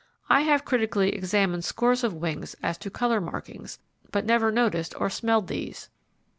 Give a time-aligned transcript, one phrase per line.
[0.31, 3.77] I have critically examined scores of wings as to colour markings,
[4.11, 5.89] but never noticed or smelled these.